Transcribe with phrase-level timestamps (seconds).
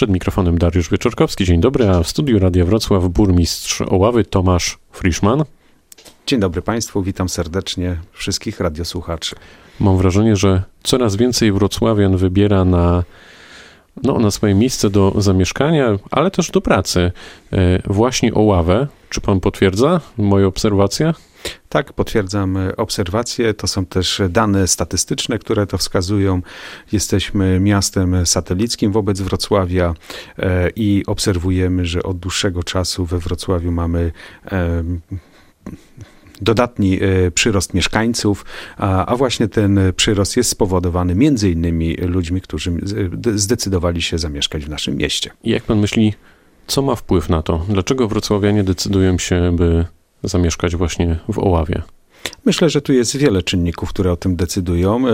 [0.00, 1.44] Przed mikrofonem Dariusz Wieczorkowski.
[1.44, 5.44] Dzień dobry, a w studiu Radia Wrocław burmistrz Oławy Tomasz Friszman.
[6.26, 9.36] Dzień dobry Państwu, witam serdecznie wszystkich radiosłuchaczy.
[9.80, 13.04] Mam wrażenie, że coraz więcej wrocławian wybiera na,
[14.02, 17.12] no, na swoje miejsce do zamieszkania, ale też do pracy
[17.52, 18.86] e, właśnie Oławę.
[19.10, 21.14] Czy pan potwierdza moje obserwacje?
[21.68, 23.54] Tak, potwierdzam e, obserwacje.
[23.54, 26.42] To są też dane statystyczne, które to wskazują.
[26.92, 29.94] Jesteśmy miastem satelickim wobec Wrocławia
[30.38, 34.12] e, i obserwujemy, że od dłuższego czasu we Wrocławiu mamy
[36.40, 38.44] dodatni e, przyrost mieszkańców,
[38.76, 42.72] a, a, właśnie ten przyrost jest spowodowany między innymi ludźmi, którzy
[43.34, 45.30] zdecydowali się zamieszkać w naszym mieście.
[45.44, 46.14] Jak pan myśli,
[46.66, 47.66] co ma wpływ na to?
[47.68, 49.86] Dlaczego wrocławianie decydują się, by
[50.22, 51.82] zamieszkać właśnie w Oławie?
[52.44, 55.08] Myślę, że tu jest wiele czynników, które o tym decydują.
[55.08, 55.12] E,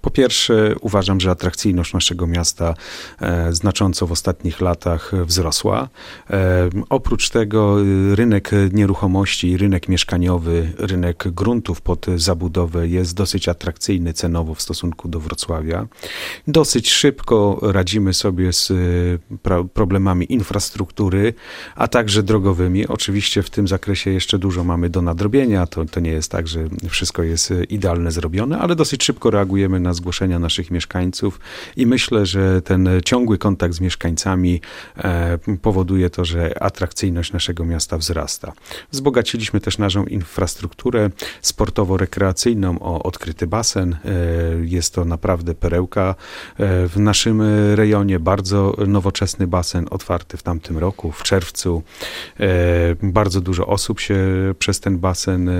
[0.00, 2.74] po pierwsze, uważam, że atrakcyjność naszego miasta
[3.20, 5.88] e, znacząco w ostatnich latach wzrosła.
[6.30, 7.76] E, oprócz tego
[8.14, 15.20] rynek nieruchomości, rynek mieszkaniowy, rynek gruntów pod zabudowę jest dosyć atrakcyjny cenowo w stosunku do
[15.20, 15.86] Wrocławia.
[16.48, 18.72] Dosyć szybko radzimy sobie z
[19.74, 21.34] problemami infrastruktury,
[21.76, 22.86] a także drogowymi.
[22.86, 25.66] Oczywiście w tym zakresie jeszcze dużo mamy do nadrobienia.
[25.66, 29.80] To, to nie jest tak, że wszystko jest e, idealne zrobione, ale dosyć szybko reagujemy
[29.80, 31.40] na zgłoszenia naszych mieszkańców
[31.76, 34.60] i myślę, że ten ciągły kontakt z mieszkańcami
[34.96, 38.52] e, powoduje to, że atrakcyjność naszego miasta wzrasta.
[38.90, 41.10] Wzbogaciliśmy też naszą infrastrukturę
[41.42, 43.96] sportowo-rekreacyjną o odkryty basen.
[44.04, 44.08] E,
[44.64, 46.14] jest to naprawdę perełka
[46.58, 47.42] w naszym
[47.74, 51.82] rejonie, bardzo nowoczesny basen otwarty w tamtym roku, w czerwcu.
[53.02, 54.16] Bardzo dużo osób się
[54.58, 55.50] przez ten basen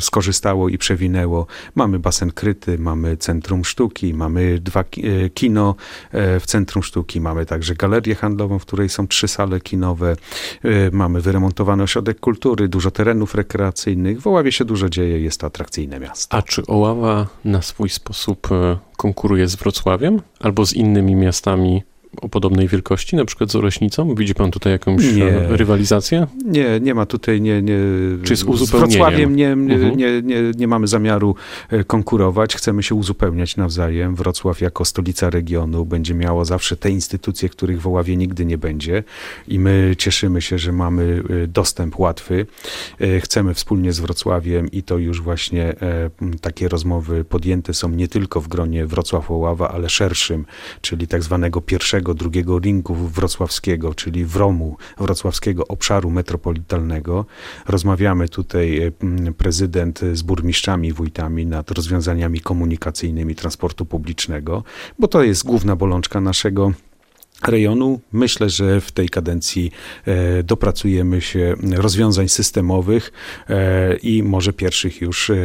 [0.00, 1.46] skorzystało i przewinęło.
[1.74, 4.84] Mamy basen kryty, mamy Centrum Sztuki, mamy dwa e,
[5.30, 5.74] kino
[6.12, 10.16] e, w Centrum Sztuki, mamy także galerię handlową, w której są trzy sale kinowe,
[10.64, 14.20] e, mamy wyremontowany ośrodek kultury, dużo terenów rekreacyjnych.
[14.20, 16.36] W Oławie się dużo dzieje, jest to atrakcyjne miasto.
[16.36, 18.48] A czy Oława na swój sposób
[18.96, 21.82] konkuruje z Wrocławiem albo z innymi miastami
[22.16, 24.14] o podobnej wielkości, na przykład z Oleśnicą?
[24.14, 25.30] Widzi pan tutaj jakąś nie.
[25.48, 26.26] rywalizację?
[26.44, 27.78] Nie, nie ma tutaj, nie, nie.
[28.24, 28.90] Czy z uzupełnieniem?
[28.90, 29.96] Z Wrocławiem nie, nie, mhm.
[29.96, 31.34] nie, nie, nie mamy zamiaru
[31.68, 34.14] e, konkurować, chcemy się uzupełniać nawzajem.
[34.14, 39.04] Wrocław jako stolica regionu będzie miało zawsze te instytucje, których w Oławie nigdy nie będzie
[39.48, 42.46] i my cieszymy się, że mamy e, dostęp łatwy.
[43.00, 45.74] E, chcemy wspólnie z Wrocławiem i to już właśnie
[46.40, 50.44] takie rozmowy podjęte są nie tylko w gronie Wrocław-Oława, ale szerszym,
[50.80, 57.26] czyli tak zwanego pierwszego pierwszego, drugiego ringu wrocławskiego, czyli WROM-u, Wrocławskiego Obszaru Metropolitalnego.
[57.66, 58.92] Rozmawiamy tutaj e,
[59.32, 64.64] prezydent z burmistrzami, wójtami nad rozwiązaniami komunikacyjnymi transportu publicznego,
[64.98, 66.72] bo to jest główna bolączka naszego
[67.46, 68.00] rejonu.
[68.12, 69.70] Myślę, że w tej kadencji
[70.06, 73.12] e, dopracujemy się rozwiązań systemowych
[73.48, 75.36] e, i może pierwszych już e,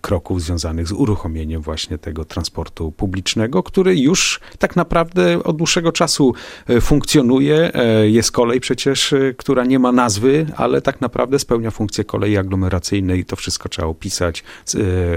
[0.00, 6.34] kroków związanych z uruchomieniem właśnie tego transportu publicznego, który już tak naprawdę od dłuższego czasu
[6.80, 7.72] funkcjonuje.
[8.04, 13.24] Jest kolej przecież, która nie ma nazwy, ale tak naprawdę spełnia funkcję kolei aglomeracyjnej.
[13.24, 14.44] To wszystko trzeba opisać,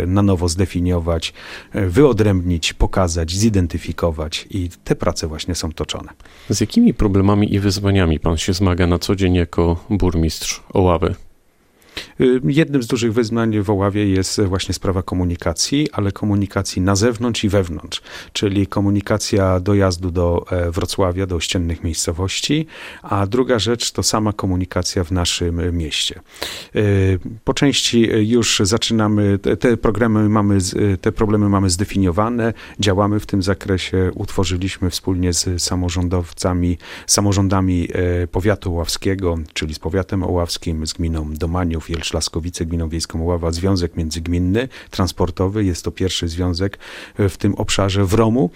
[0.07, 1.33] na nowo zdefiniować,
[1.73, 6.10] wyodrębnić, pokazać, zidentyfikować i te prace właśnie są toczone.
[6.49, 11.15] Z jakimi problemami i wyzwaniami pan się zmaga na co dzień jako burmistrz Oławy?
[12.43, 17.49] Jednym z dużych wyzwań w Oławie jest właśnie sprawa komunikacji, ale komunikacji na zewnątrz i
[17.49, 18.01] wewnątrz,
[18.33, 22.67] czyli komunikacja dojazdu do e, Wrocławia, do ościennych miejscowości,
[23.01, 26.19] a druga rzecz to sama komunikacja w naszym mieście.
[26.75, 30.57] Y, po części już zaczynamy, te programy mamy,
[31.01, 36.77] te problemy mamy zdefiniowane, działamy w tym zakresie, utworzyliśmy wspólnie z samorządowcami,
[37.07, 43.23] samorządami e, powiatu oławskiego, czyli z powiatem oławskim, z gminą Domaniów, Jelcz Laskowice, Gminą Wiejską
[43.23, 45.65] Oława, związek międzygminny, transportowy.
[45.65, 46.79] Jest to pierwszy związek
[47.17, 48.49] e, w tym obszarze w Romu.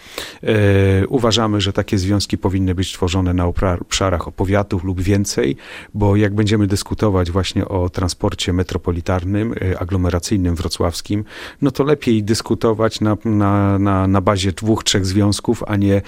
[0.44, 5.58] E, uważamy, że takie związki powinny być tworzone na obszarach powiatów lub więcej,
[5.94, 11.24] bo jak będziemy dyskutować właśnie o transporcie metropolitarnym, e, aglomeracyjnym wrocławskim,
[11.62, 16.02] no to lepiej dyskutować na, na, na, na bazie dwóch, trzech związków, a nie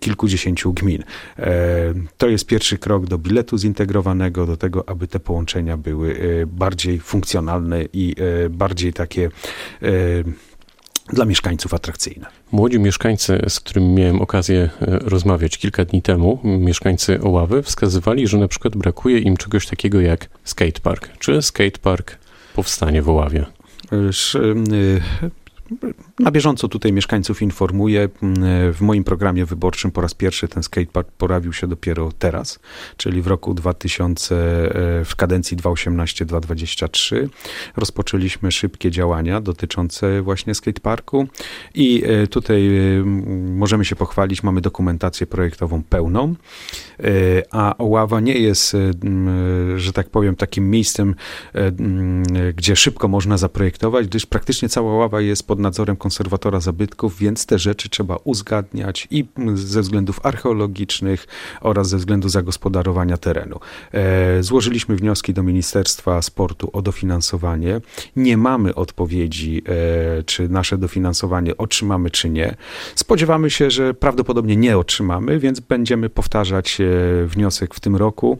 [0.00, 1.04] kilkudziesięciu gmin.
[2.16, 6.46] To jest pierwszy krok do biletu zintegrowanego, do tego, aby te połączenia były e,
[6.86, 9.24] bardziej funkcjonalne i e, bardziej takie
[9.82, 9.88] e,
[11.12, 12.26] dla mieszkańców atrakcyjne.
[12.52, 18.38] Młodzi mieszkańcy, z którymi miałem okazję e, rozmawiać kilka dni temu, mieszkańcy Oławy, wskazywali, że
[18.38, 21.18] na przykład brakuje im czegoś takiego jak skatepark.
[21.18, 22.18] Czy skatepark
[22.54, 23.46] powstanie w Oławie?
[26.18, 28.08] Na bieżąco tutaj mieszkańców informuję.
[28.72, 32.58] W moim programie wyborczym po raz pierwszy ten skatepark pojawił się dopiero teraz,
[32.96, 34.34] czyli w roku 2000,
[35.04, 37.28] w kadencji 2018-2023
[37.76, 41.26] rozpoczęliśmy szybkie działania dotyczące właśnie skateparku
[41.74, 42.70] i tutaj
[43.46, 46.34] możemy się pochwalić, mamy dokumentację projektową pełną,
[47.50, 48.76] a Oława nie jest,
[49.76, 51.14] że tak powiem, takim miejscem,
[52.54, 57.58] gdzie szybko można zaprojektować, gdyż praktycznie cała ława jest pod nadzorem konserwatora zabytków, więc te
[57.58, 59.24] rzeczy trzeba uzgadniać i
[59.54, 61.26] ze względów archeologicznych
[61.60, 63.60] oraz ze względu zagospodarowania terenu.
[63.92, 67.80] E, złożyliśmy wnioski do Ministerstwa Sportu o dofinansowanie.
[68.16, 69.62] Nie mamy odpowiedzi,
[70.18, 72.56] e, czy nasze dofinansowanie otrzymamy, czy nie.
[72.94, 78.38] Spodziewamy się, że prawdopodobnie nie otrzymamy, więc będziemy powtarzać e, wniosek w tym roku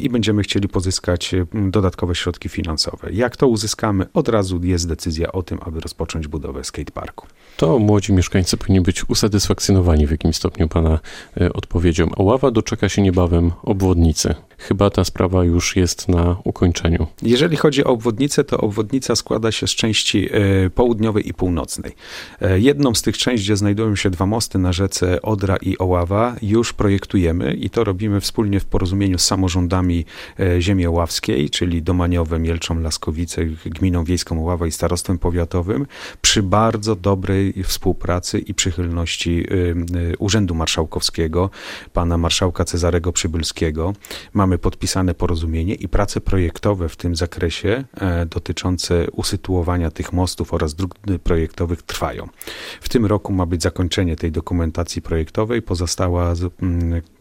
[0.00, 1.34] i będziemy chcieli pozyskać
[1.70, 3.12] dodatkowe środki finansowe.
[3.12, 4.06] Jak to uzyskamy?
[4.14, 7.26] Od razu jest decyzja o tym, aby rozpocząć budowę skateparku.
[7.56, 10.98] To młodzi mieszkańcy powinni być usatysfakcjonowani w jakimś stopniu Pana
[11.40, 12.10] e, odpowiedzią.
[12.16, 14.34] Oława doczeka się niebawem obwodnicy.
[14.58, 17.06] Chyba ta sprawa już jest na ukończeniu.
[17.22, 21.92] Jeżeli chodzi o obwodnicę, to obwodnica składa się z części e, południowej i północnej.
[22.40, 26.36] E, jedną z tych części, gdzie znajdują się dwa mosty na rzece Odra i Oława,
[26.42, 30.04] już projektujemy i to robimy wspólnie w porozumieniu z samorządami
[30.58, 35.86] ziemi oławskiej, czyli Domaniowem, Jelczą, Laskowice, Gminą Wiejską Oława i Starostwem Powiatowym,
[36.26, 39.46] przy bardzo dobrej współpracy i przychylności
[40.18, 41.50] Urzędu Marszałkowskiego,
[41.92, 43.92] pana marszałka Cezarego Przybylskiego.
[44.34, 50.74] Mamy podpisane porozumienie i prace projektowe w tym zakresie e, dotyczące usytuowania tych mostów oraz
[50.74, 50.94] dróg
[51.24, 52.28] projektowych trwają.
[52.80, 56.34] W tym roku ma być zakończenie tej dokumentacji projektowej, pozostała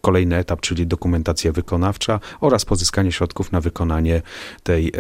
[0.05, 4.21] kolejny etap, czyli dokumentacja wykonawcza oraz pozyskanie środków na wykonanie
[4.63, 4.91] tej, e,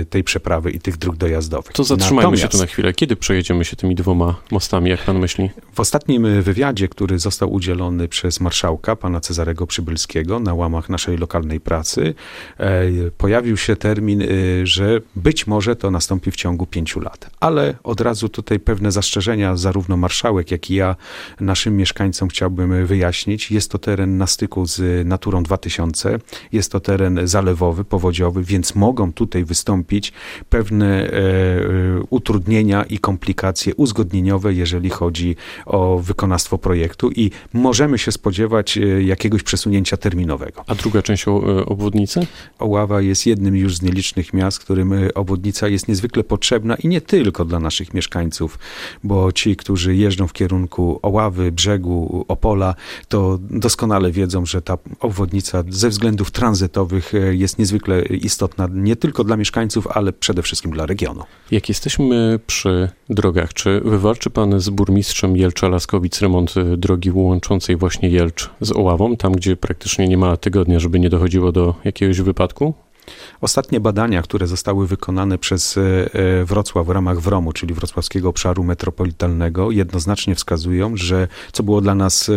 [0.00, 1.72] e, tej przeprawy i tych dróg dojazdowych.
[1.72, 2.92] To zatrzymajmy Natomiast, się tu na chwilę.
[2.92, 5.50] Kiedy przejedziemy się tymi dwoma mostami, jak pan myśli?
[5.72, 11.60] W ostatnim wywiadzie, który został udzielony przez marszałka, pana Cezarego Przybylskiego, na łamach naszej lokalnej
[11.60, 12.14] pracy,
[12.58, 12.82] e,
[13.18, 14.22] pojawił się termin,
[14.64, 17.30] że być może to nastąpi w ciągu pięciu lat.
[17.40, 20.96] Ale od razu tutaj pewne zastrzeżenia, zarówno marszałek, jak i ja
[21.40, 23.50] naszym mieszkańcom chciałbym wyjaśnić.
[23.50, 26.18] Jest to teren na styku z Naturą 2000,
[26.52, 30.12] jest to teren zalewowy, powodziowy, więc mogą tutaj wystąpić
[30.48, 31.12] pewne e,
[32.10, 35.36] utrudnienia i komplikacje uzgodnieniowe, jeżeli chodzi
[35.66, 40.64] o wykonawstwo projektu i możemy się spodziewać e, jakiegoś przesunięcia terminowego.
[40.66, 41.30] A druga część e,
[41.66, 42.26] obwodnicy?
[42.58, 47.00] Oława jest jednym już z nielicznych miast, którym e, obwodnica jest niezwykle potrzebna i nie
[47.00, 48.58] tylko dla naszych mieszkańców,
[49.04, 52.74] bo ci, którzy jeżdżą w kierunku Oławy, brzegu, Opola,
[53.08, 59.36] to doskonale wiedzą, że ta obwodnica ze względów tranzytowych jest niezwykle istotna nie tylko dla
[59.36, 61.22] mieszkańców, ale przede wszystkim dla regionu.
[61.50, 68.08] Jak jesteśmy przy drogach, czy wywalczy pan z burmistrzem Jelcza-Laskowic remont y, drogi łączącej właśnie
[68.08, 72.74] Jelcz z Oławą, tam gdzie praktycznie nie ma tygodnia, żeby nie dochodziło do jakiegoś wypadku?
[73.40, 78.64] Ostatnie badania, które zostały wykonane przez e, e, Wrocław w ramach WROM-u, czyli Wrocławskiego Obszaru
[78.64, 82.32] Metropolitalnego, jednoznacznie wskazują, że co było dla nas e,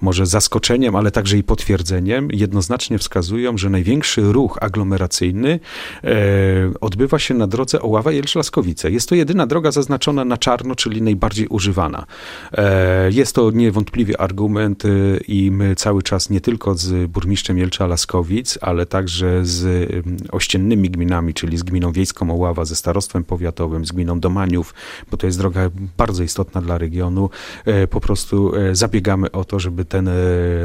[0.00, 5.60] może zaskoczeniem, ale także i potwierdzeniem, jednoznacznie wskazują, że największy ruch aglomeracyjny
[6.80, 8.90] odbywa się na drodze Oława-Jelcz-Laskowice.
[8.90, 12.06] Jest to jedyna droga zaznaczona na czarno, czyli najbardziej używana.
[13.10, 14.82] Jest to niewątpliwie argument
[15.28, 19.88] i my cały czas nie tylko z burmistrzem Jelcza-Laskowic, ale także z
[20.32, 24.74] ościennymi gminami, czyli z gminą wiejską Oława, ze starostwem powiatowym, z gminą Domaniów,
[25.10, 27.30] bo to jest droga bardzo istotna dla regionu.
[27.64, 30.12] E, po prostu e, zabiegamy o to, żeby ten e,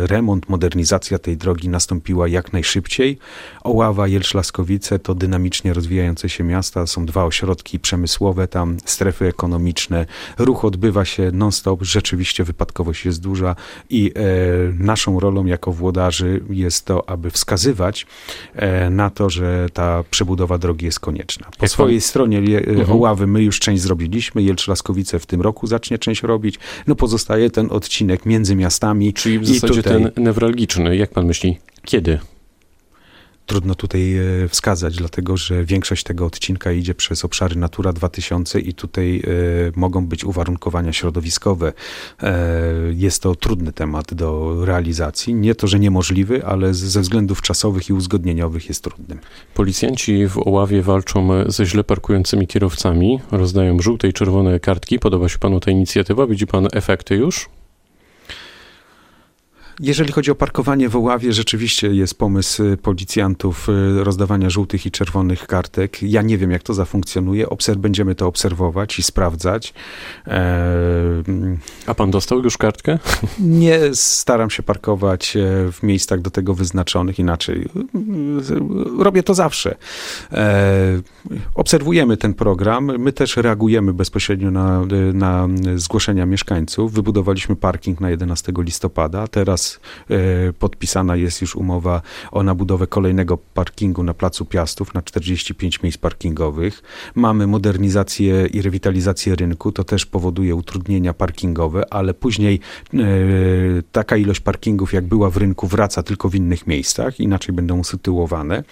[0.07, 3.17] remont, modernizacja tej drogi nastąpiła jak najszybciej.
[3.63, 10.05] Oława, Jelcz-Laskowice to dynamicznie rozwijające się miasta, są dwa ośrodki przemysłowe, tam strefy ekonomiczne,
[10.37, 13.55] ruch odbywa się non-stop, rzeczywiście wypadkowość jest duża
[13.89, 14.11] i
[14.79, 18.07] naszą rolą jako włodarzy jest to, aby wskazywać
[18.91, 21.45] na to, że ta przebudowa drogi jest konieczna.
[21.45, 22.01] Po Jak swojej pan...
[22.01, 22.91] stronie e, mhm.
[22.91, 27.67] Oławy my już część zrobiliśmy, Jelcz-Laskowice w tym roku zacznie część robić, no pozostaje ten
[27.71, 29.13] odcinek między miastami.
[29.13, 30.11] Czyli w zasadzie tutaj...
[30.13, 32.19] ten newralgiczny, jak pan myśli, kiedy?
[33.45, 38.73] Trudno tutaj e, wskazać, dlatego że większość tego odcinka idzie przez obszary Natura 2000 i
[38.73, 39.21] tutaj e,
[39.75, 41.73] mogą być uwarunkowania środowiskowe.
[42.23, 42.33] E,
[42.93, 45.33] jest to trudny temat do realizacji.
[45.33, 49.19] Nie to, że niemożliwy, ale ze względów czasowych i uzgodnieniowych jest trudnym.
[49.53, 54.99] Policjanci w Oławie walczą ze źle parkującymi kierowcami, rozdają żółte i czerwone kartki.
[54.99, 56.27] Podoba się panu ta inicjatywa?
[56.27, 57.49] Widzi pan efekty już?
[59.79, 66.03] Jeżeli chodzi o parkowanie w Oławie, rzeczywiście jest pomysł policjantów rozdawania żółtych i czerwonych kartek.
[66.03, 67.49] Ja nie wiem, jak to zafunkcjonuje.
[67.49, 69.73] Obserw będziemy to obserwować i sprawdzać.
[71.87, 72.99] A pan dostał już kartkę?
[73.39, 75.37] Nie staram się parkować
[75.71, 77.69] w miejscach do tego wyznaczonych, inaczej
[78.99, 79.75] robię to zawsze.
[81.55, 82.91] Obserwujemy ten program.
[82.99, 84.81] My też reagujemy bezpośrednio na,
[85.13, 86.93] na zgłoszenia mieszkańców.
[86.93, 89.27] Wybudowaliśmy parking na 11 listopada.
[89.27, 89.64] Teraz
[90.09, 95.97] e, podpisana jest już umowa o nabudowę kolejnego parkingu na Placu Piastów na 45 miejsc
[95.97, 96.83] parkingowych.
[97.15, 99.71] Mamy modernizację i rewitalizację rynku.
[99.71, 102.59] To też powoduje utrudnienia parkingowe, ale później
[102.93, 102.97] e,
[103.91, 108.63] taka ilość parkingów, jak była w rynku, wraca tylko w innych miejscach, inaczej będą usytuowane.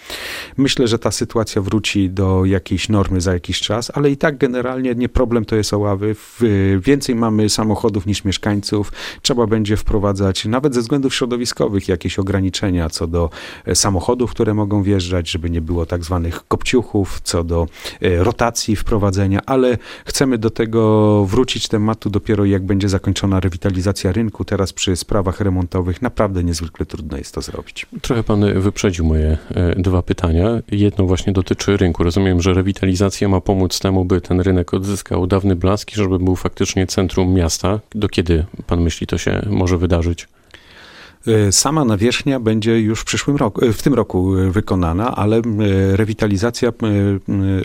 [0.56, 4.94] Myślę, że ta sytuacja wróci do jakiejś normy za jakiś czas, ale i tak generalnie
[4.94, 6.16] nie problem to jest Oławy.
[6.80, 8.92] Więcej mamy samochodów niż mieszkańców.
[9.22, 13.30] Trzeba będzie wprowadzać nawet ze względów środowiskowych jakieś ograniczenia co do
[13.66, 17.66] e, samochodów, które mogą wjeżdżać, żeby nie było tak zwanych kopciuchów, co do
[18.00, 24.44] e, rotacji wprowadzenia, ale chcemy do tego wrócić tematu dopiero jak będzie zakończona rewitalizacja rynku.
[24.44, 27.86] Teraz przy sprawach remontowych naprawdę niezwykle trudno jest to zrobić.
[28.02, 30.48] Trochę pan wyprzedził moje e, dwa pytania.
[30.70, 32.04] Jedno właśnie dotyczy rynku.
[32.04, 36.36] Rozumiem, że rewitalizacja ma pomóc temu, by ten rynek odzyskał dawny blask i żeby był
[36.36, 37.80] faktycznie centrum miasta.
[37.94, 40.28] Do kiedy pan myśli to się może wydarzyć?
[41.26, 45.42] E, sama nawierzchnia będzie już w przyszłym roku, e, w tym roku e, wykonana, ale
[45.92, 46.72] rewitalizacja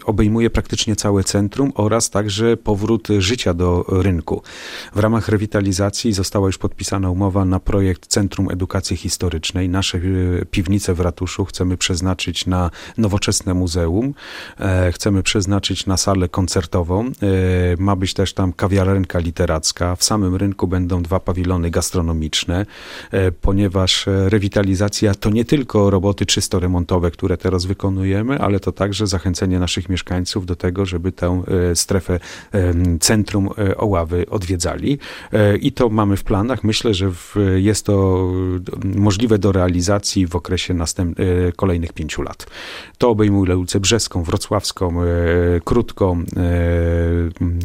[0.05, 4.41] obejmuje praktycznie całe centrum oraz także powrót życia do rynku.
[4.95, 9.69] W ramach rewitalizacji została już podpisana umowa na projekt Centrum Edukacji Historycznej.
[9.69, 10.01] Nasze
[10.51, 14.13] piwnice w ratuszu chcemy przeznaczyć na nowoczesne muzeum.
[14.91, 17.11] Chcemy przeznaczyć na salę koncertową.
[17.77, 19.95] Ma być też tam kawiarenka literacka.
[19.95, 22.65] W samym rynku będą dwa pawilony gastronomiczne
[23.49, 29.07] ponieważ e, rewitalizacja to nie tylko roboty czysto remontowe, które teraz wykonujemy, ale to także
[29.07, 32.19] zachęcenie naszych mieszkańców do tego, żeby tę e, strefę
[32.99, 34.99] centrum e, Oławy odwiedzali.
[35.61, 36.63] I to mamy w planach.
[36.63, 37.11] Myślę, że
[37.55, 38.27] jest to
[38.83, 41.17] możliwe do realizacji w okresie następ,
[41.55, 42.45] kolejnych pięciu lat.
[42.97, 44.95] To obejmuje ulicę Brzeską, Wrocławską,
[45.63, 46.23] Krótką,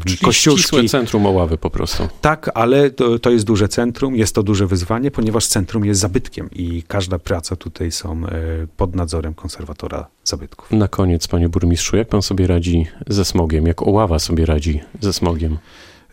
[0.05, 0.89] Czyli Kościuszki.
[0.89, 2.09] centrum Oławy po prostu.
[2.21, 6.01] Tak, ale to, to jest duże centrum, jest to duże wyzwanie, ponieważ centrum centrum jest
[6.01, 8.31] zabytkiem i każda praca tutaj są e,
[8.77, 10.71] pod nadzorem konserwatora zabytków.
[10.71, 13.67] Na koniec, panie burmistrzu, jak pan sobie radzi ze smogiem?
[13.67, 15.59] Jak Oława sobie radzi ze smogiem?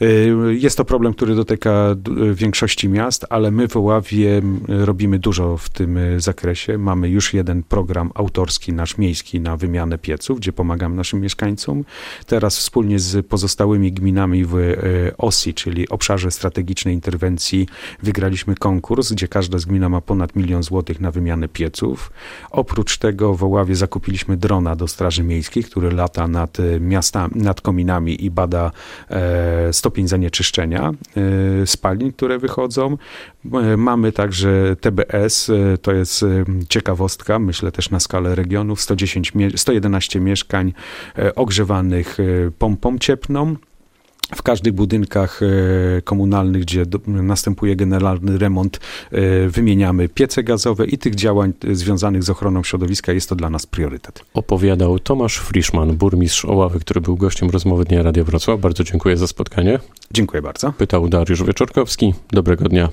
[0.02, 1.96] Y, jest to problem, który dotyka
[2.34, 6.78] większości miast, ale my w Oławie robimy dużo w tym y, zakresie.
[6.78, 11.84] Mamy już jeden program autorski, nasz miejski, na wymianę pieców, gdzie pomagamy naszym mieszkańcom.
[12.26, 17.68] Teraz wspólnie z pozostałymi gminami w y, OSI, czyli Obszarze Strategicznej Interwencji,
[18.04, 22.12] wygraliśmy konkurs, gdzie każda z gmina ma ponad milion złotych na wymianę pieców.
[22.52, 28.26] Oprócz tego w Oławie zakupiliśmy drona do Straży Miejskiej, który lata nad miastami, nad kominami
[28.26, 28.72] i bada
[29.10, 30.92] e, stopień zanieczyszczenia
[31.64, 32.98] y, spalin, które wychodzą.
[33.74, 36.26] Y, mamy także TBS, y, to jest
[36.70, 40.74] ciekawostka, myślę też na skalę regionów, 110, 111 mieszkań
[41.36, 42.18] ogrzewanych
[42.60, 43.56] pompą cieplną
[44.36, 48.80] w każdych budynkach e, komunalnych, gdzie następuje generalny remont,
[49.12, 53.66] e, wymieniamy piece gazowe i tych działań związanych z ochroną środowiska jest to dla nas
[53.66, 54.26] priorytet.
[54.34, 58.60] Opowiadał Tomasz Friszman, burmistrz Oławy, który był gościem rozmowy Dnia Radia Wrocław.
[58.60, 59.80] Bardzo dziękuję za spotkanie.
[60.14, 60.74] Dziękuję bardzo.
[60.74, 62.14] Pytał Dariusz Wieczorkowski.
[62.32, 62.90] Dobrego dnia.